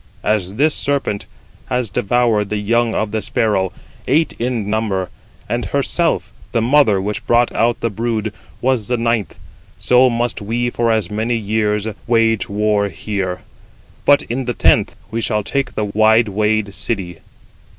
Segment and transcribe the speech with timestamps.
[0.23, 1.27] As this [serpent]
[1.67, 3.71] has devoured the young of the sparrow,
[4.07, 5.11] eight in number,
[5.47, 9.37] and herself, the mother which brought out the brood, was the ninth,
[9.77, 13.41] so must we for as many years 104 wage war here,
[14.03, 17.19] but in the tenth we shall take the wide wayed city.